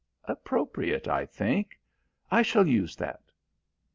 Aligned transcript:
"Appropriate, 0.23 1.07
I 1.07 1.27
think? 1.27 1.79
I 2.31 2.41
shall 2.41 2.65
use 2.65 2.95
that." 2.95 3.21